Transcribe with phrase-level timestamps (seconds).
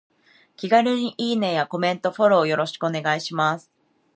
[0.55, 3.71] 気軽にいいねやコメント、フォローよろしくお願いします。